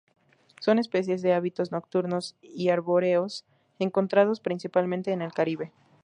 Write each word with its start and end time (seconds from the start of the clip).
Son 0.61 0.79
especies 0.79 1.21
de 1.21 1.31
hábitos 1.31 1.71
nocturnos 1.71 2.35
y 2.41 2.69
arbóreos, 2.69 3.45
encontrados 3.77 4.39
principalmente 4.41 5.11
en 5.11 5.21
el 5.21 5.31
Caribe. 5.31 5.73